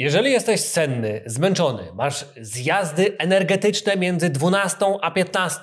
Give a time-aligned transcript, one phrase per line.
[0.00, 5.60] Jeżeli jesteś senny, zmęczony, masz zjazdy energetyczne między 12 a 15,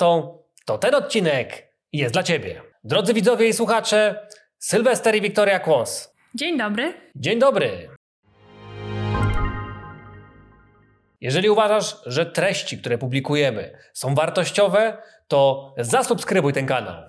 [0.66, 2.62] to ten odcinek jest dla Ciebie.
[2.84, 4.28] Drodzy widzowie i słuchacze,
[4.60, 6.14] Sylwester i Wiktoria Kłos.
[6.36, 6.94] Dzień dobry.
[7.16, 7.90] Dzień dobry.
[11.22, 14.98] Jeżeli uważasz, że treści, które publikujemy są wartościowe,
[15.28, 17.04] to zasubskrybuj ten kanał.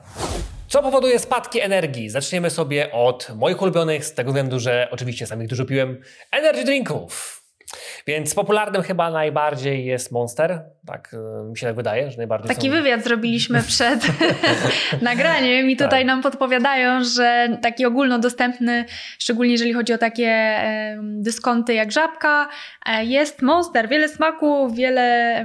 [0.69, 2.11] Co powoduje spadki energii?
[2.11, 6.01] Zaczniemy sobie od moich ulubionych, z tego względu, że oczywiście sam ich dużo piłem,
[6.33, 7.43] energy drinków.
[8.07, 10.63] Więc popularnym chyba najbardziej jest Monster.
[10.87, 12.73] Tak y, mi się tak wydaje, że najbardziej Taki są...
[12.73, 14.01] wywiad zrobiliśmy przed
[15.03, 16.07] nagraniem i tutaj Tak.
[16.07, 18.85] nam podpowiadają, że taki ogólnodostępny,
[19.19, 20.61] szczególnie jeżeli chodzi o takie
[21.03, 22.49] dyskonty jak żabka,
[22.87, 23.89] e, jest Monster.
[23.89, 25.45] Wiele smaków, wiele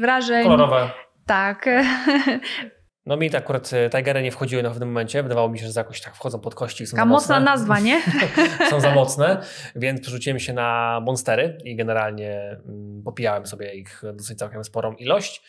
[0.00, 0.42] wrażeń.
[0.44, 0.90] kolorowe.
[1.26, 1.66] Tak.
[3.06, 5.22] No mi akurat y, Tigery nie wchodziły na pewnym momencie.
[5.22, 8.02] Wydawało mi się, że jakoś tak wchodzą pod kości Taka mocna nazwa, nie?
[8.70, 9.40] są za mocne,
[9.76, 15.42] więc przerzuciłem się na Monstery i generalnie mm, popijałem sobie ich dosyć całkiem sporą ilość.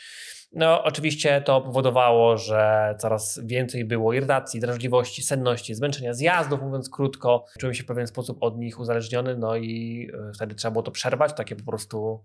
[0.51, 7.45] No, oczywiście to powodowało, że coraz więcej było irytacji, drażliwości, senności, zmęczenia, zjazdów, mówiąc krótko.
[7.59, 10.91] Czułem się w pewien sposób od nich uzależniony, no i e, wtedy trzeba było to
[10.91, 12.23] przerwać, takie po prostu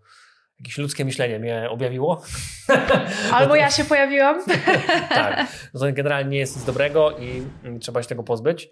[0.61, 2.23] jakieś ludzkie myślenie mnie objawiło.
[3.33, 4.45] Albo ja się pojawiłam.
[5.09, 8.69] tak, no generalnie nie jest nic dobrego i mm, trzeba się tego pozbyć.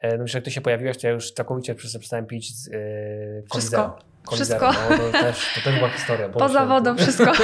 [0.00, 2.66] E, No myślę, że jak ty się pojawiłeś, to ja już całkowicie przestałem pić z
[2.66, 3.98] yy, Wszystko.
[4.34, 4.72] Wszystko.
[4.90, 6.28] No, to, też, to też była historia.
[6.28, 7.32] Poza wodą wszystko.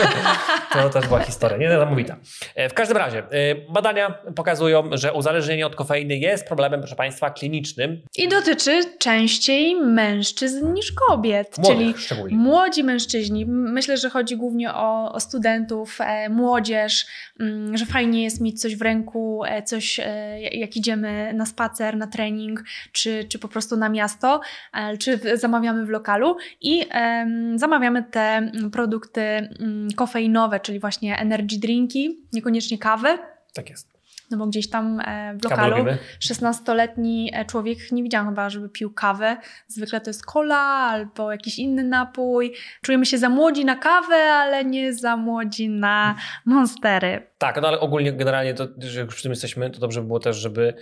[0.72, 2.16] To też była historia, niesamowita.
[2.55, 7.30] E, W każdym razie, e, badania pokazują, że uzależnienie od kofeiny jest problemem, proszę Państwa,
[7.30, 8.03] klinicznym.
[8.16, 11.58] I dotyczy częściej mężczyzn niż kobiet.
[11.58, 12.36] Młodych czyli szczególnie.
[12.36, 17.06] Młodzi mężczyźni, m- myślę, że chodzi głównie o, o studentów, e, młodzież,
[17.41, 21.97] mm, że fajnie jest mieć coś w ręku, e, coś e, jak idziemy na spacer,
[21.97, 24.41] na trening, czy, czy po prostu na miasto,
[24.75, 29.48] e, czy w, zamawiamy w lokalu i em, zamawiamy te produkty
[29.97, 33.19] kofeinowe, czyli właśnie energy drinki, niekoniecznie kawę.
[33.55, 33.92] Tak jest.
[34.33, 35.99] No bo gdzieś tam e, w lokalu lubimy.
[36.21, 39.37] 16-letni e, człowiek nie widziałam chyba, żeby pił kawę.
[39.69, 42.55] Zwykle to jest cola albo jakiś inny napój.
[42.82, 47.27] Czujemy się za młodzi na kawę, ale nie za młodzi na monstery.
[47.38, 50.21] Tak, no ale ogólnie, generalnie, to, że już przy tym jesteśmy, to dobrze by było
[50.21, 50.75] też, żeby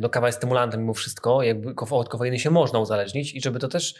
[0.00, 3.68] no, kawa jest stymulantem mimo wszystko, jakby od kofeiny się można uzależnić i żeby to
[3.68, 3.94] też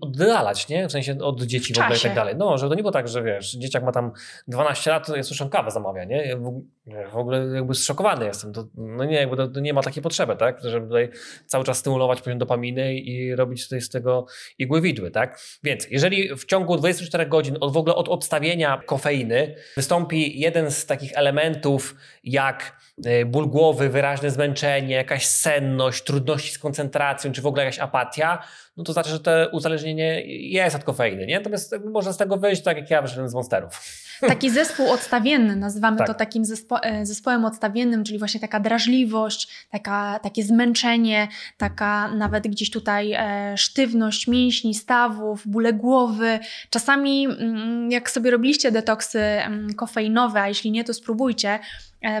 [0.00, 0.88] oddalać, nie?
[0.88, 2.34] W sensie od dzieci w, W ogóle i tak dalej.
[2.36, 4.12] No, żeby to nie było tak, że wiesz, dzieciak ma tam
[4.48, 6.26] 12 lat, to ja słyszę kawę zamawia, nie?
[6.26, 8.52] Ja w, ja w ogóle jakby zszokowany jestem.
[8.52, 10.60] To, no nie, jakby to, to nie ma takiej potrzeby, tak?
[10.62, 11.08] Żeby tutaj
[11.46, 14.26] cały czas stymulować poziom dopaminy i robić tutaj z tego
[14.58, 15.40] igły widły, tak?
[15.62, 20.86] Więc jeżeli w ciągu 24 godzin od w ogóle od odstawienia kofeiny wystąpi jeden z
[20.86, 27.46] takich elementów jak e, ból głowy, wyraźne zmęczenie, jakaś senność, trudności z koncentracją, czy w
[27.46, 28.42] ogóle jakaś apatia,
[28.76, 31.38] no to znaczy, że to uzależnienie jest od kofeiny, nie?
[31.38, 33.80] Natomiast można z tego wyjść, tak jak ja wyszedłem z monsterów.
[34.28, 36.06] Taki zespół odstawienny, nazywamy Tak.
[36.06, 42.48] to takim zespo- e, zespołem odstawiennym, czyli właśnie taka drażliwość, taka, takie zmęczenie, taka nawet
[42.48, 46.38] gdzieś tutaj e, sztywność mięśni, stawów, bóle głowy.
[46.70, 51.58] Czasami, mm, jak sobie robiliście detoksy mm, kofeinowe, a jeśli nie, to spróbujcie,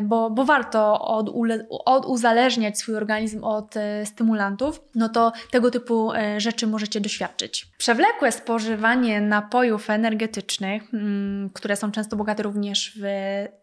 [0.02, 1.30] bo, bo warto od,
[1.68, 7.66] oduzależniać swój organizm od e, stymulantów, no to tego typu e, rzeczy możecie doświadczyć.
[7.78, 13.04] Przewlekłe spożywanie napojów energetycznych, mm, które są często bogate również w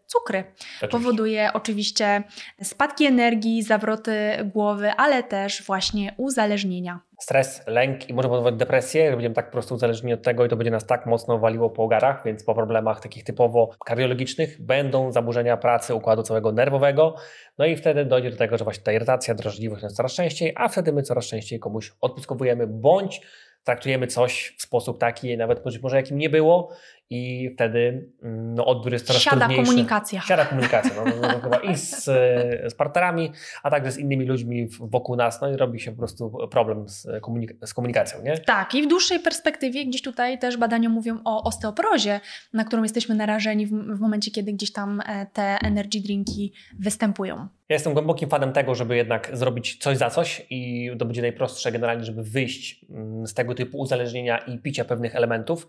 [0.06, 0.88] cukry, Oczywiście.
[0.88, 2.22] powoduje oczywiście
[2.62, 7.00] spadki energii, zawroty głowy, ale też właśnie uzależnienia.
[7.20, 10.48] Stres, lęk i może powodować depresję, że będziemy tak po prostu uzależnieni od tego i
[10.48, 15.12] to będzie nas tak mocno waliło po ogarach, więc po problemach takich typowo kardiologicznych będą
[15.12, 17.14] zaburzenia pracy układu całego nerwowego,
[17.58, 20.68] no i wtedy dojdzie do tego, że właśnie ta irytacja, drażliwość nas coraz częściej, a
[20.68, 23.20] wtedy my coraz częściej komuś odpuskowujemy bądź
[23.64, 26.70] traktujemy coś w sposób taki, nawet może jakim nie było
[27.10, 29.64] i wtedy mm, no, odbiór jest coraz Siada trudniejszy.
[29.64, 30.20] komunikacja.
[30.20, 33.32] Siada komunikacja, no, no, no, chyba i z, e, z partnerami,
[33.62, 37.06] a także z innymi ludźmi wokół nas, no i robi się po prostu problem z,
[37.06, 38.38] komunik- z komunikacją, nie?
[38.38, 42.20] Tak, i w dłuższej perspektywie gdzieś tutaj też badania mówią o osteoporozie,
[42.52, 47.48] na którą jesteśmy narażeni w, w momencie, kiedy gdzieś tam e, te energy drinki występują.
[47.68, 51.72] Ja jestem głębokim fanem tego, żeby jednak zrobić coś za coś i to będzie najprostsze
[51.72, 55.68] generalnie, żeby wyjść mm, z tego typu uzależnienia i picia pewnych elementów.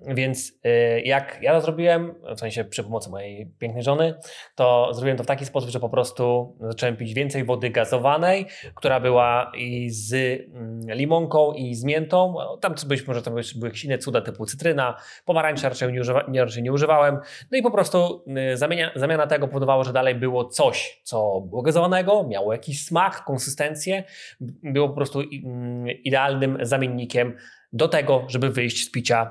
[0.00, 4.14] Więc y, jak ja to zrobiłem, w sensie przy pomocy mojej pięknej żony,
[4.54, 9.00] to zrobiłem to w taki sposób, że po prostu zacząłem pić więcej wody gazowanej, która
[9.00, 12.34] była i z mm, limonką i z miętą.
[12.60, 16.44] Tam być może tam były jakieś inne cuda typu cytryna, pomarańcza raczej nie, używa, nie,
[16.44, 17.18] raczej nie używałem.
[17.50, 21.62] No i po prostu y, zamienia, zamiana tego powodowała, że dalej było coś, co było
[21.62, 24.04] gazowanego, miało jakiś smak, konsystencję,
[24.40, 27.36] było po prostu mm, idealnym zamiennikiem
[27.72, 29.30] do tego, żeby wyjść z picia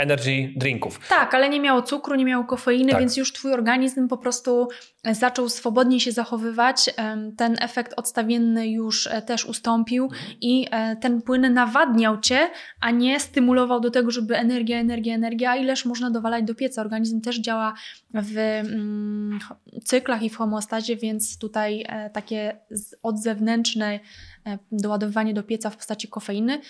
[0.00, 1.00] energy drinków.
[1.08, 3.00] Tak, ale nie miało cukru, nie miało kofeiny, tak.
[3.00, 4.68] więc już twój organizm po prostu
[5.12, 6.90] zaczął swobodnie się zachowywać.
[7.36, 10.22] Ten efekt odstawienny już e, też ustąpił mhm.
[10.40, 12.50] i e, ten płyn nawadniał cię,
[12.80, 16.80] a nie stymulował do tego, żeby energia, energia, energia, ileż można dowalać do pieca.
[16.80, 17.74] Organizm też działa
[18.14, 19.19] w mm,
[19.84, 22.60] cyklach i w homeostazie, więc tutaj e, takie
[23.02, 24.00] odzewnętrzne
[24.72, 26.60] doładowywanie do pieca w postaci kofeiny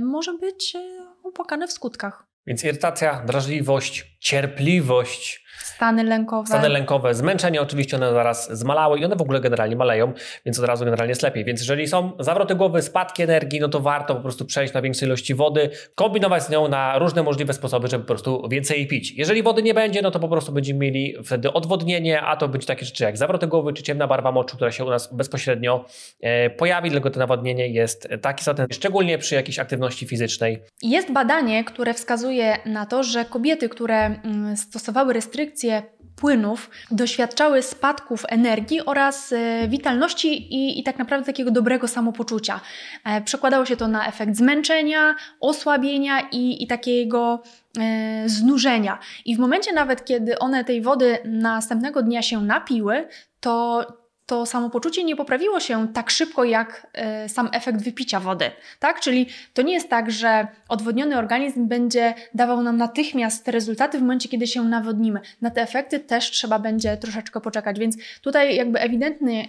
[0.00, 0.76] może być
[1.22, 2.26] upłakane w skutkach.
[2.46, 6.46] Więc irytacja, drażliwość, cierpliwość, Stany lękowe.
[6.46, 10.12] Stany lękowe, zmęczenie oczywiście one zaraz zmalały i one w ogóle generalnie maleją,
[10.44, 11.44] więc od razu generalnie jest lepiej.
[11.44, 15.08] Więc jeżeli są zawroty głowy, spadki energii, no to warto po prostu przejść na większej
[15.08, 19.12] ilości wody, kombinować z nią na różne możliwe sposoby, żeby po prostu więcej pić.
[19.12, 22.66] Jeżeli wody nie będzie, no to po prostu będziemy mieli wtedy odwodnienie, a to będzie
[22.66, 25.84] takie rzeczy jak zawroty głowy, czy ciemna barwa moczu, która się u nas bezpośrednio
[26.20, 30.62] e, pojawi, dlatego to nawodnienie jest taki istotne, szczególnie przy jakiejś aktywności fizycznej.
[30.82, 35.82] Jest badanie, które wskazuje na to, że kobiety, które mm, stosowały restrykcje restrykcje
[36.16, 42.60] płynów doświadczały spadków energii oraz e, witalności i, i tak naprawdę takiego dobrego samopoczucia.
[43.04, 47.42] E, przekładało się to na efekt zmęczenia, osłabienia i, i takiego
[47.78, 48.98] e, znużenia.
[49.24, 53.08] I w momencie nawet, kiedy one tej wody następnego dnia się napiły,
[53.40, 53.86] to
[54.26, 56.86] to samopoczucie nie poprawiło się tak szybko jak
[57.24, 58.50] y, sam efekt wypicia wody.
[58.78, 59.00] Tak?
[59.00, 64.00] Czyli to nie jest tak, że odwodniony organizm będzie dawał nam natychmiast te rezultaty w
[64.00, 65.20] momencie, kiedy się nawodnimy.
[65.40, 69.48] Na te efekty też trzeba będzie troszeczkę poczekać, więc tutaj jakby ewidentnie,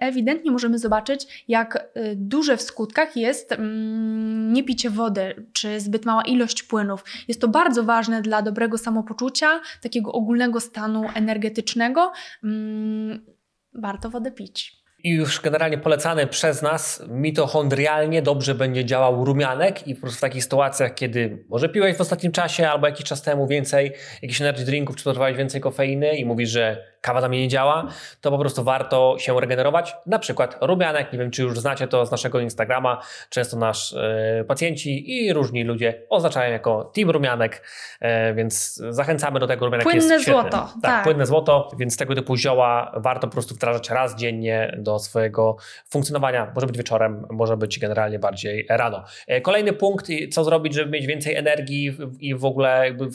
[0.00, 6.22] ewidentnie możemy zobaczyć, jak y, duże w skutkach jest mm, niepicie wody, czy zbyt mała
[6.22, 7.04] ilość płynów.
[7.28, 12.12] Jest to bardzo ważne dla dobrego samopoczucia, takiego ogólnego stanu energetycznego.
[12.44, 13.37] Mm,
[13.74, 14.78] warto wodę pić.
[15.04, 20.20] I już generalnie polecany przez nas mitochondrialnie dobrze będzie działał rumianek i po prostu w
[20.20, 23.92] takich sytuacjach, kiedy może piłeś w ostatnim czasie albo jakiś czas temu więcej
[24.22, 27.86] jakichś energy drinków, czy to więcej kofeiny i mówisz, że kawa mnie nie działa,
[28.20, 29.96] to po prostu warto się regenerować.
[30.06, 34.44] Na przykład rumianek, nie wiem czy już znacie to z naszego Instagrama, często nasz e,
[34.48, 37.62] pacjenci i różni ludzie oznaczają jako team rumianek,
[38.00, 39.64] e, więc zachęcamy do tego.
[39.64, 40.50] Rumianek płynne jest złoto.
[40.50, 44.98] Tak, tak, płynne złoto, więc tego typu zioła warto po prostu wdrażać raz dziennie do
[44.98, 45.56] swojego
[45.90, 46.52] funkcjonowania.
[46.54, 49.04] Może być wieczorem, może być generalnie bardziej rano.
[49.26, 53.08] E, kolejny punkt, co zrobić, żeby mieć więcej energii i w ogóle jakby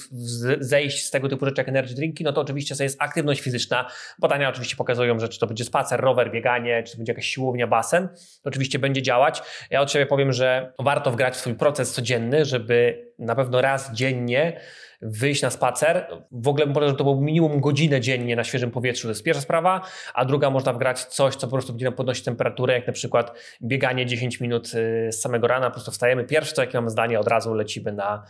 [0.60, 3.83] zejść z tego typu rzeczy jak energy drinki, no to oczywiście to jest aktywność fizyczna,
[4.20, 7.68] Badania oczywiście pokazują, że czy to będzie spacer, rower, bieganie, czy to będzie jakaś siłownia,
[7.68, 8.08] basen,
[8.44, 9.42] to oczywiście będzie działać.
[9.70, 13.92] Ja od siebie powiem, że warto wgrać w swój proces codzienny, żeby na pewno raz
[13.94, 14.60] dziennie
[15.04, 16.08] wyjść na spacer.
[16.32, 19.42] W ogóle powiedział, że to było minimum godzinę dziennie na świeżym powietrzu, to jest pierwsza
[19.42, 19.82] sprawa,
[20.14, 23.34] a druga można wgrać coś, co po prostu będzie nam podnosić temperaturę, jak na przykład
[23.62, 27.20] bieganie 10 minut y, z samego rana, po prostu wstajemy, pierwsze co jakie mamy zdanie,
[27.20, 28.24] od razu lecimy na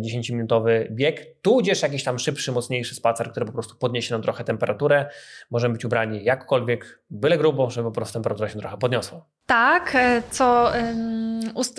[0.00, 4.44] 10-minutowy e, bieg, tudzież jakiś tam szybszy, mocniejszy spacer, który po prostu podniesie nam trochę
[4.44, 5.06] temperaturę.
[5.50, 9.26] Możemy być ubrani jakkolwiek, byle grubo, żeby po prostu temperatura się trochę podniosła.
[9.50, 10.72] Tak, e, co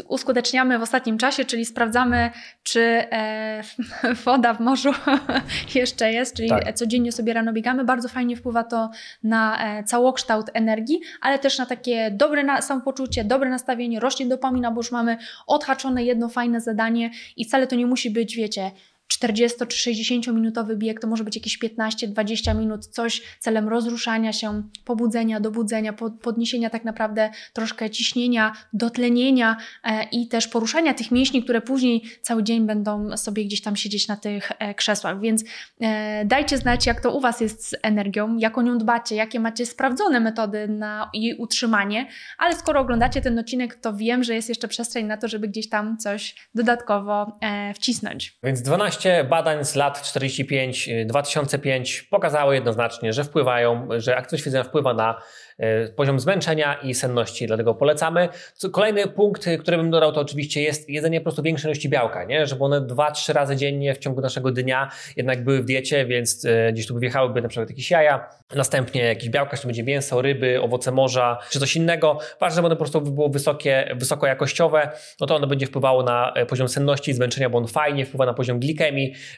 [0.08, 2.32] uskuteczniamy w ostatnim czasie, czyli sprawdzamy,
[2.64, 3.64] czy e,
[4.26, 4.92] woda w morzu
[5.76, 6.74] jeszcze jest, czyli tak.
[6.74, 7.86] codziennie sobie rano biegamy.
[7.86, 8.90] Bardzo fajnie wpływa to
[9.24, 14.92] na całokształt energii, ale też na takie dobre samopoczucie, dobre nastawienie, rośnie dopamina, bo już
[14.92, 15.18] mamy
[15.48, 18.72] odhaczone jedno fajne zadanie i wcale to nie musi być, wiecie,
[19.12, 24.64] 40 czy 60 minutowy bieg, to może być jakieś 15-20 minut, coś celem rozruszania się,
[24.86, 31.62] pobudzenia, dobudzenia, podniesienia tak naprawdę troszkę ciśnienia, dotlenienia e, i też poruszania tych mięśni, które
[31.62, 35.20] później cały dzień będą sobie gdzieś tam siedzieć na tych e, krzesłach.
[35.20, 35.44] Więc
[35.82, 39.40] e, dajcie znać, jak to u Was jest z energią, jak o nią dbacie, jakie
[39.40, 44.50] macie sprawdzone metody na jej utrzymanie, ale skoro oglądacie ten odcinek, to wiem, że jest
[44.50, 47.40] jeszcze przestrzeń na to, żeby gdzieś tam coś dodatkowo
[47.76, 48.38] wcisnąć.
[48.44, 54.94] Więc 12 12 badań z lat 45-2005 pokazały jednoznacznie, że wpływają, że aktywność fizyczna wpływa
[54.94, 55.22] na
[55.62, 58.30] E, poziom zmęczenia i senności, dlatego polecamy.
[58.72, 62.48] Kolejny punkt, który bym dodał, to oczywiście jest jedzenie po prostu większej ilości białka, nie?
[62.48, 66.88] żeby one 2-3 razy dziennie w ciągu naszego dnia jednak były w diecie, więc gdzieś
[66.88, 70.92] tu wjechałyby na przykład jakieś jaja, następnie jakieś białka, czy to będzie mięso, ryby, owoce
[70.92, 72.20] morza, czy coś innego.
[72.40, 74.90] Ważne, żeby one po prostu było wysokie, wysokojakościowe,
[75.20, 78.34] no to ono będzie wpływało na poziom senności i zmęczenia, bo on fajnie wpływa na
[78.34, 78.91] poziom glikemii.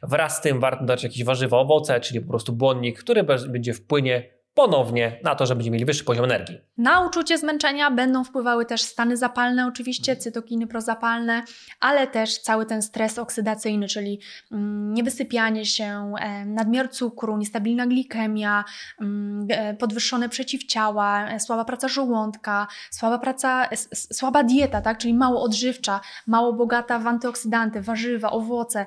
[0.03, 4.29] Wraz z tym warto dać jakieś warzywa, owoce, czyli po prostu błonnik, który będzie wpłynie
[4.53, 6.59] ponownie na to, że będziemy mieli wyższy poziom energii.
[6.77, 11.43] Na uczucie zmęczenia będą wpływały też stany zapalne, oczywiście, cytokiny prozapalne,
[11.79, 14.19] ale też cały ten stres oksydacyjny, czyli
[14.51, 18.63] mm, niewysypianie się, e, nadmiar cukru, niestabilna glikemia,
[19.01, 24.97] mm, e, podwyższone przeciwciała, e, słaba praca żołądka, słaba praca, słaba dieta, tak?
[24.97, 28.85] czyli mało odżywcza, mało bogata w antyoksydanty, warzywa, owoce,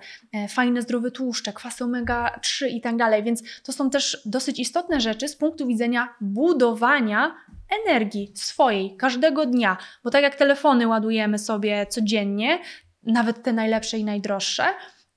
[0.49, 3.23] fajne, zdrowe tłuszcze, kwasy omega-3 i tak dalej.
[3.23, 7.34] Więc to są też dosyć istotne rzeczy z punktu punktu widzenia budowania
[7.88, 12.58] energii swojej każdego dnia, bo tak jak telefony ładujemy sobie codziennie,
[13.02, 14.64] nawet te najlepsze i najdroższe,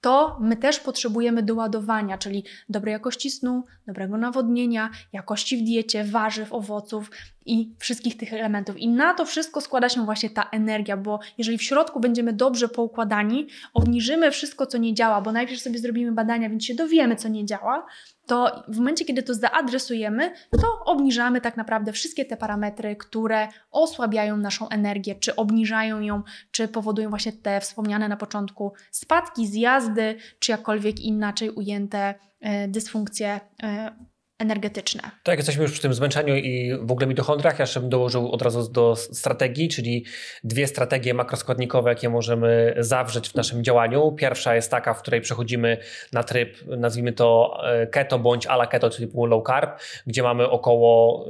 [0.02, 6.54] to my też potrzebujemy doładowania, czyli dobrej jakości snu, dobrego nawodnienia, jakości w diecie, warzyw,
[6.54, 7.12] owoców
[7.46, 8.78] i wszystkich tych elementów.
[8.78, 12.70] I na to wszystko składa się właśnie ta energia, bo jeżeli w środku będziemy dobrze
[12.70, 17.28] poukładani, obniżymy wszystko, co nie działa, bo najpierw sobie zrobimy badania, więc się dowiemy, co
[17.30, 17.86] nie działa,
[18.30, 24.38] to w momencie, kiedy to zaadresujemy, to obniżamy tak naprawdę wszystkie te parametry, które osłabiają
[24.38, 30.52] naszą energię, czy obniżają ją, czy powodują właśnie te wspomniane na początku spadki, zjazdy, czy
[30.52, 33.96] jakkolwiek inaczej ujęte e, dysfunkcje e,
[34.40, 35.02] energetyczne.
[35.24, 37.60] Tak, jesteśmy już przy tym zmęczeniu i w ogóle mitochondriach.
[37.60, 40.06] Ja jeszcze bym dołożył od razu do strategii, czyli
[40.44, 44.12] dwie strategie makroskładnikowe, jakie możemy zawrzeć w naszym działaniu.
[44.12, 45.78] Pierwsza jest taka, w której przechodzimy
[46.14, 51.26] na tryb, nazwijmy to e, keto bądź ala keto, czyli low carb, gdzie mamy około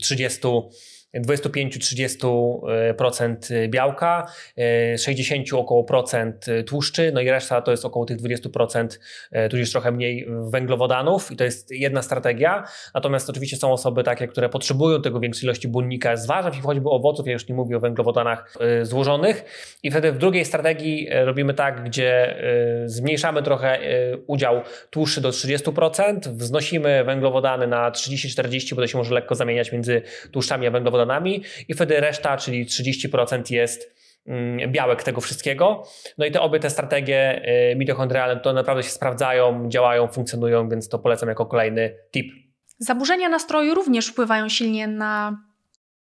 [0.00, 0.40] 30
[1.14, 4.26] 25-30% białka,
[4.98, 8.86] 60 około procent tłuszczy, no i reszta to jest około tych 20%,
[9.50, 12.64] tudzież trochę mniej węglowodanów i to jest jedna strategia.
[12.94, 16.88] Natomiast oczywiście są osoby takie, które potrzebują tego większej ilości błonnika z warzyw i choćby
[16.88, 19.44] owoców, ja już nie mówię o węglowodanach złożonych.
[19.82, 22.36] I wtedy w drugiej strategii robimy tak, gdzie
[22.86, 23.78] zmniejszamy trochę
[24.26, 30.02] udział tłuszczy do 30%, wznosimy węglowodany na 30-40, bo to się może lekko zamieniać między
[30.32, 31.01] tłuszczami a węglowodanami
[31.68, 33.94] i wtedy reszta, czyli 30% jest
[34.26, 35.84] mm, białek tego wszystkiego.
[36.18, 37.42] No i te obie te strategie
[37.72, 42.26] y, mitochondrialne to naprawdę się sprawdzają, działają, funkcjonują, więc to polecam jako kolejny tip.
[42.78, 45.42] Zaburzenia nastroju również wpływają silnie na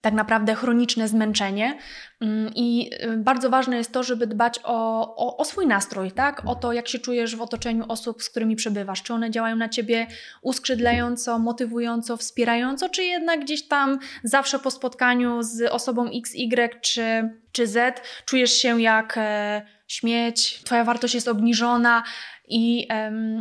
[0.05, 1.79] tak naprawdę chroniczne zmęczenie.
[2.21, 6.43] Mm, I y, bardzo ważne jest to, żeby dbać o, o, o, swój nastrój, tak?
[6.47, 9.03] o to, jak się czujesz w otoczeniu osób, z którymi przebywasz.
[9.03, 10.07] Czy one działają na ciebie
[10.43, 17.31] uskrzydlająco, motywująco, wspierająco, czy jednak gdzieś tam zawsze po spotkaniu z osobą X, Y czy,
[17.53, 22.03] czy Z czujesz się jak e, śmieć, twoja wartość jest obniżona
[22.49, 22.89] i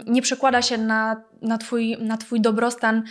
[0.06, 3.04] nie przekłada się na, na, twój, na twój dobrostan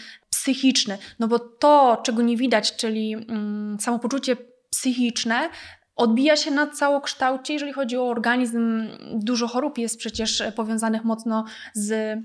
[0.42, 0.98] psychiczny.
[1.18, 4.36] No bo to, czego nie widać, czyli mm, samopoczucie
[4.70, 5.48] psychiczne,
[5.96, 8.88] odbija się na całokształcie, jeżeli chodzi o organizm.
[9.14, 11.44] Dużo chorób jest przecież powiązanych mocno
[11.74, 12.18] z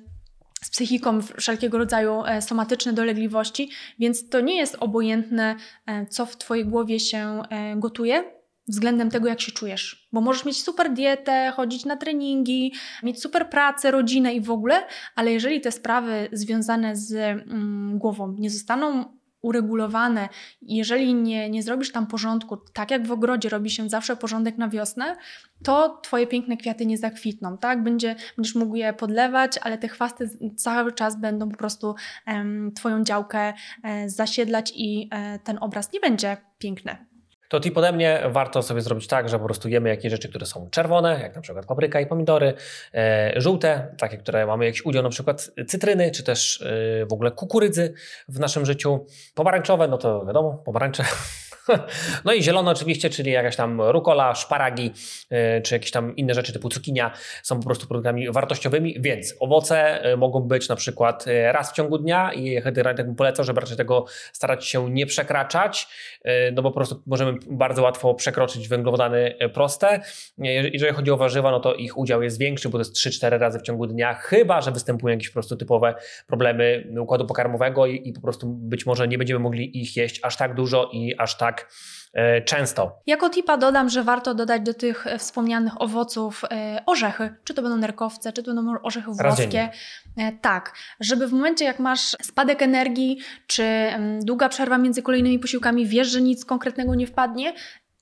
[0.63, 3.69] z psychiką wszelkiego rodzaju e, somatyczne dolegliwości,
[3.99, 5.55] więc to nie jest obojętne,
[5.85, 8.36] e, co w Twojej głowie się e, gotuje,
[8.67, 10.07] względem tego, jak się czujesz.
[10.13, 14.83] Bo możesz mieć super dietę, chodzić na treningi, mieć super pracę, rodzinę i w ogóle,
[15.15, 20.29] ale jeżeli te sprawy związane z mm, głową nie zostaną uregulowane,
[20.61, 24.69] jeżeli nie, nie zrobisz tam porządku, tak jak w ogrodzie robi się zawsze porządek na
[24.69, 25.15] wiosnę,
[25.63, 27.83] to Twoje piękne kwiaty nie zakwitną, tak?
[27.83, 31.95] Będzie, będziesz mógł je podlewać, ale te chwasty cały czas będą po prostu
[32.25, 37.06] em, Twoją działkę e, zasiedlać i e, ten obraz nie będzie piękny.
[37.49, 40.45] To tip ode mnie, warto sobie zrobić tak, że po prostu jemy jakieś rzeczy, które
[40.45, 42.53] są czerwone, jak na przykład papryka i pomidory,
[42.93, 47.31] e, żółte, takie, które mamy jakiś udział, na przykład cytryny, czy też e, w ogóle
[47.31, 47.93] kukurydzy
[48.27, 49.05] w naszym życiu.
[49.35, 51.03] Pomarańczowe, no to wiadomo, pomarańcze
[52.25, 54.91] No i zielone oczywiście, czyli jakaś tam rukola, szparagi,
[55.29, 57.11] e, czy jakieś tam inne rzeczy typu cukinia
[57.43, 61.73] są po prostu produktami wartościowymi, więc owoce e, mogą być na przykład e, raz w
[61.73, 62.61] ciągu dnia i
[62.97, 65.87] bym polecał, żeby raczej tego starać się nie przekraczać,
[66.53, 70.01] no bo po prostu możemy bardzo łatwo przekroczyć węglowodany proste.
[70.37, 73.59] Jeżeli chodzi o warzywa, no to ich udział jest większy, bo to jest 3-4 razy
[73.59, 75.95] w ciągu dnia, chyba, że występują jakieś po prostu typowe
[76.27, 80.55] problemy układu pokarmowego i po prostu być może nie będziemy mogli ich jeść aż tak
[80.55, 81.67] dużo i aż tak tak
[82.45, 83.01] często.
[83.05, 87.61] Jako tipa dodam, że warto dodać do tych e, wspomnianych owoców e, orzechy, czy to
[87.61, 89.69] będą nerkowce, czy to będą orzechy włoskie.
[90.41, 95.87] Tak, żeby w momencie jak masz spadek energii, czy mm, długa przerwa między kolejnymi posiłkami,
[95.87, 97.53] wiesz, że nic konkretnego nie wpadnie,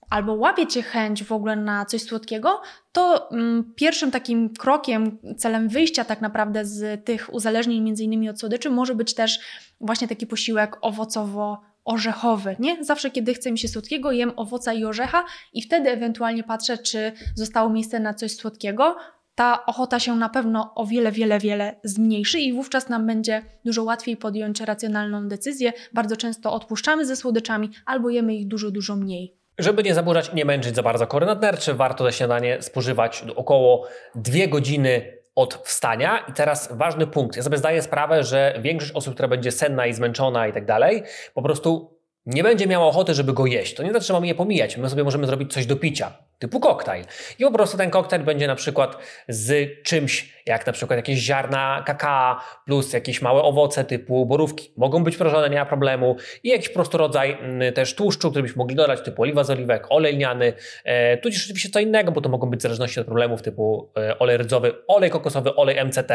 [0.09, 5.69] albo łapie cię chęć w ogóle na coś słodkiego, to mm, pierwszym takim krokiem, celem
[5.69, 9.39] wyjścia tak naprawdę z tych uzależnień, między innymi od słodyczy, może być też
[9.81, 12.83] właśnie taki posiłek owocowo orzechowy, nie?
[12.83, 17.11] Zawsze, kiedy chce mi się słodkiego, jem owoca i orzecha i wtedy ewentualnie patrzę, czy
[17.35, 18.95] zostało miejsce na coś słodkiego.
[19.35, 23.83] ta ochota się na pewno o wiele, wiele, wiele zmniejszy i wówczas nam będzie dużo
[23.83, 25.73] łatwiej podjąć racjonalną decyzję.
[25.93, 29.35] Bardzo często odpuszczamy ze słodyczami albo jemy ich dużo, dużo mniej.
[29.57, 33.87] Żeby nie zaburzać i nie męczyć za bardzo kory nadnerczy, warto za śniadanie spożywać około
[34.15, 36.17] 2 godziny od wstania.
[36.29, 37.37] I teraz ważny punkt.
[37.37, 41.03] Ja sobie zdaję sprawę, że większość osób, która będzie senna i zmęczona i tak dalej,
[41.33, 43.75] po prostu nie będzie miała ochoty, żeby go jeść.
[43.75, 44.77] To nie znaczy, że mamy je pomijać.
[44.77, 47.05] My sobie możemy zrobić coś do picia, typu koktajl.
[47.39, 51.83] I po prostu ten koktajl będzie na przykład z czymś, jak na przykład jakieś ziarna
[51.85, 54.71] kakao plus jakieś małe owoce typu borówki.
[54.77, 56.15] Mogą być proszone, nie ma problemu.
[56.43, 59.49] I jakiś po prostu rodzaj mm, też tłuszczu, który byśmy mogli dodać, typu oliwa z
[59.49, 63.05] oliwek, olej lniany, e, tudzież oczywiście co innego, bo to mogą być w zależności od
[63.05, 66.11] problemów typu e, olej rdzowy, olej kokosowy, olej MCT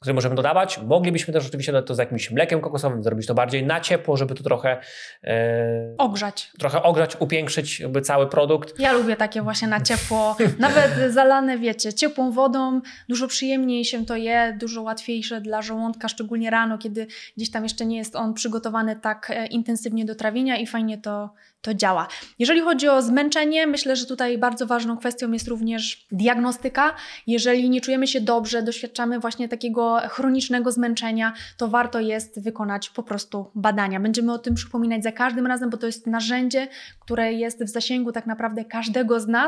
[0.00, 0.78] który możemy dodawać.
[0.78, 4.34] Moglibyśmy też oczywiście dodać to z jakimś mlekiem kokosowym, zrobić to bardziej na ciepło, żeby
[4.34, 4.80] to trochę
[5.24, 6.50] e, ogrzać.
[6.58, 8.80] Trochę ogrzać, upiększyć jakby cały produkt.
[8.80, 12.80] Ja lubię takie właśnie na ciepło, nawet zalane, wiecie, ciepłą wodą.
[13.08, 17.86] Dużo przyjemniej się to je, dużo łatwiejsze dla żołądka, szczególnie rano, kiedy gdzieś tam jeszcze
[17.86, 21.30] nie jest on przygotowany tak e, intensywnie do trawienia i fajnie to
[21.62, 22.08] to działa.
[22.38, 26.94] Jeżeli chodzi o zmęczenie, myślę, że tutaj bardzo ważną kwestią jest również diagnostyka.
[27.26, 33.02] Jeżeli nie czujemy się dobrze, doświadczamy właśnie takiego chronicznego zmęczenia, to warto jest wykonać po
[33.02, 34.00] prostu badania.
[34.00, 36.68] Będziemy o tym przypominać za każdym razem, bo to jest narzędzie,
[37.00, 39.39] które jest w zasięgu tak naprawdę każdego z nas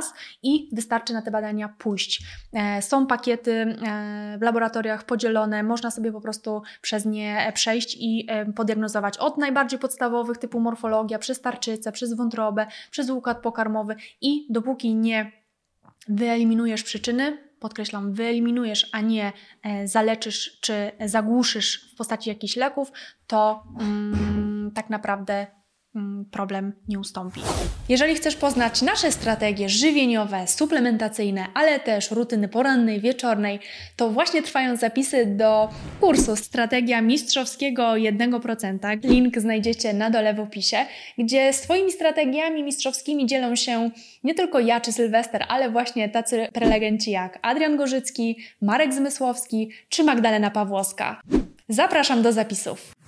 [0.43, 2.23] i wystarczy na te badania pójść.
[2.53, 8.27] E, są pakiety e, w laboratoriach podzielone, można sobie po prostu przez nie przejść i
[8.29, 14.47] e, podiagnozować od najbardziej podstawowych typu morfologia, przez tarczycę, przez wątrobę, przez układ pokarmowy i
[14.51, 15.33] dopóki nie
[16.09, 19.33] wyeliminujesz przyczyny, podkreślam, wyeliminujesz, a nie
[19.85, 22.93] zaleczysz czy zagłuszysz w postaci jakichś leków,
[23.27, 25.47] to mm, tak naprawdę
[26.31, 27.41] problem nie ustąpi.
[27.89, 33.61] Jeżeli chcesz poznać nasze strategie żywieniowe, suplementacyjne, ale też rutyny porannej, wieczornej,
[33.97, 35.69] to właśnie trwają zapisy do
[36.01, 39.05] kursu Strategia Mistrzowskiego 1%.
[39.05, 40.77] Link znajdziecie na dole w opisie,
[41.19, 43.91] gdzie swoimi strategiami mistrzowskimi dzielą się
[44.25, 50.05] nie tylko ja czy Sylwester, ale właśnie tacy prelegenci jak Adrian Gorzycki, Marek Zmysłowski czy
[50.05, 51.21] Magdalena Pawłowska.
[51.69, 53.01] Zapraszam do zapisów.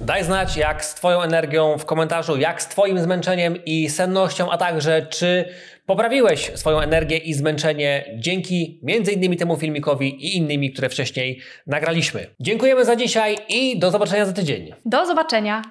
[0.00, 4.58] Daj znać, jak z Twoją energią w komentarzu, jak z Twoim zmęczeniem i sennością, a
[4.58, 5.44] także czy
[5.86, 8.80] poprawiłeś swoją energię i zmęczenie dzięki
[9.12, 12.26] innymi temu filmikowi i innymi, które wcześniej nagraliśmy.
[12.40, 14.72] Dziękujemy za dzisiaj i do zobaczenia za tydzień.
[14.84, 15.62] Do zobaczenia.